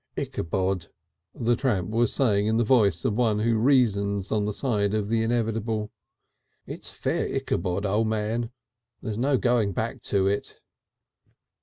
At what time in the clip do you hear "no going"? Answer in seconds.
9.19-9.73